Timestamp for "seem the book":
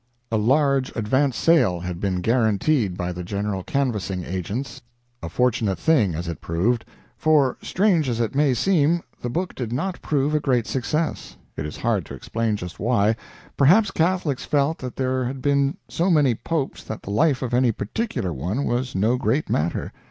8.55-9.53